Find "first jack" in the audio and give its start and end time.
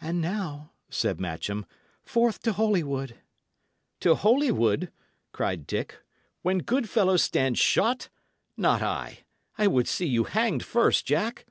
10.64-11.44